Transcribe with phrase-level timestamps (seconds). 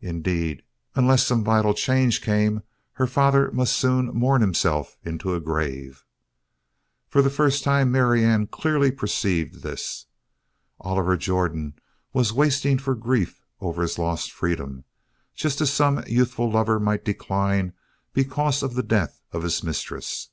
[0.00, 0.62] Indeed,
[0.94, 6.04] unless some vital change came, her father must soon mourn himself into a grave.
[7.08, 10.06] For the first time Marianne clearly perceived this.
[10.78, 11.74] Oliver Jordan
[12.12, 14.84] was wasting for grief over his lost freedom
[15.34, 17.72] just as some youthful lover might decline
[18.12, 20.28] because of the death of his mistress.